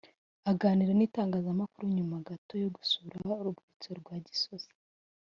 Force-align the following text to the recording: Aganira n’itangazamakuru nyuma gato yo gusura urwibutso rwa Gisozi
Aganira 0.51 0.91
n’itangazamakuru 0.95 1.85
nyuma 1.97 2.17
gato 2.27 2.53
yo 2.63 2.69
gusura 2.75 3.15
urwibutso 3.41 3.89
rwa 3.99 4.15
Gisozi 4.25 4.71